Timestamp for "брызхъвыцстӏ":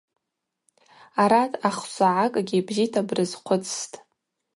3.07-3.95